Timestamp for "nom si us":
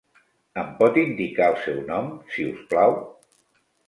1.89-2.65